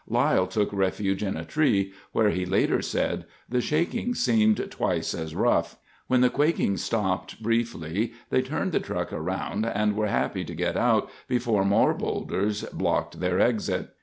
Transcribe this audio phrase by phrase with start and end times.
[0.09, 5.35] Lyle took refuge in a tree, where, he later said, the shaking seemed twice as
[5.35, 5.77] rough.
[6.07, 10.75] When the quaking stopped briefly, they turned the truck around and were happy to get
[10.75, 13.91] out before more boulders blocked their exit.